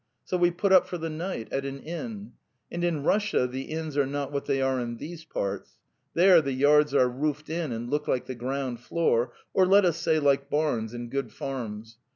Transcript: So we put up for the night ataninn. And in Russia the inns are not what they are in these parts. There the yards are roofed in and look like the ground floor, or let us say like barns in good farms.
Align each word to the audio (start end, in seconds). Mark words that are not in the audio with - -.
So 0.25 0.35
we 0.35 0.49
put 0.49 0.71
up 0.73 0.87
for 0.87 0.97
the 0.97 1.11
night 1.11 1.51
ataninn. 1.51 2.31
And 2.71 2.83
in 2.83 3.03
Russia 3.03 3.45
the 3.45 3.65
inns 3.69 3.95
are 3.95 4.07
not 4.07 4.31
what 4.31 4.45
they 4.45 4.59
are 4.59 4.79
in 4.79 4.97
these 4.97 5.25
parts. 5.25 5.73
There 6.15 6.41
the 6.41 6.53
yards 6.53 6.95
are 6.95 7.07
roofed 7.07 7.51
in 7.51 7.71
and 7.71 7.87
look 7.87 8.07
like 8.07 8.25
the 8.25 8.33
ground 8.33 8.79
floor, 8.79 9.31
or 9.53 9.67
let 9.67 9.85
us 9.85 9.97
say 9.97 10.17
like 10.17 10.49
barns 10.49 10.95
in 10.95 11.09
good 11.09 11.31
farms. 11.31 11.99